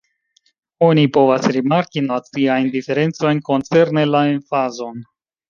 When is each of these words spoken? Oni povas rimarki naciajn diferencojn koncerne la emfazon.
Oni 0.85 1.03
povas 1.17 1.45
rimarki 1.57 2.03
naciajn 2.07 2.71
diferencojn 2.77 3.43
koncerne 3.51 4.09
la 4.17 4.25
emfazon. 4.33 5.07